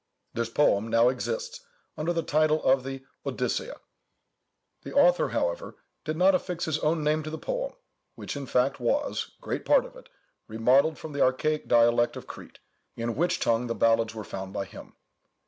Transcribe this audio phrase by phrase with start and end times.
[0.33, 1.59] This poem now exists,
[1.95, 3.77] under the title of the 'Odyssea.'
[4.81, 7.73] The author, however, did not affix his own name to the poem,
[8.15, 10.09] which, in fact, was, great part of it,
[10.47, 12.57] remodelled from the archaic dialect of Crete,
[12.95, 14.95] in which tongue the ballads were found by him.